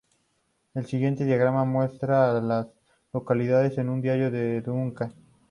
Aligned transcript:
El 0.73 0.87
siguiente 0.87 1.25
diagrama 1.25 1.63
muestra 1.63 2.31
a 2.35 2.41
las 2.41 2.65
localidades 3.13 3.77
en 3.77 3.87
un 3.87 4.03
radio 4.03 4.31
de 4.31 4.53
de 4.53 4.61
Duncan. 4.61 5.13